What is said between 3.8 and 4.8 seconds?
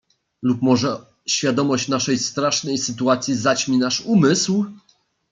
umysł?"